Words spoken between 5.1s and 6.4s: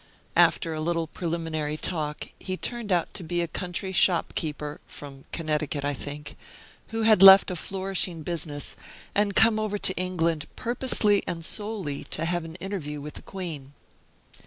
Connecticut, I think),